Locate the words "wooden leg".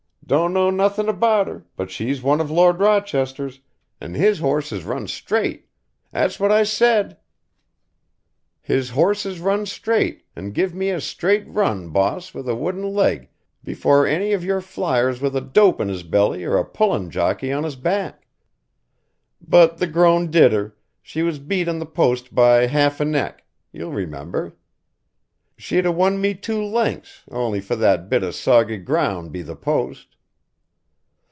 12.55-13.27